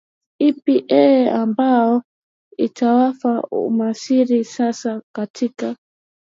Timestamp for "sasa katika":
4.45-5.75